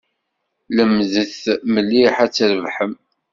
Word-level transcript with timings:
Lemdet 0.75 1.39
mliḥ 1.73 2.15
ad 2.25 2.31
trebḥem. 2.35 2.93